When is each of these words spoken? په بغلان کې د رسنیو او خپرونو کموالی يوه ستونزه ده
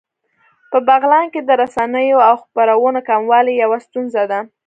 په 0.71 0.77
بغلان 0.87 1.25
کې 1.33 1.41
د 1.43 1.49
رسنیو 1.61 2.19
او 2.29 2.35
خپرونو 2.43 2.99
کموالی 3.09 3.53
يوه 3.63 3.77
ستونزه 3.85 4.23
ده 4.31 4.39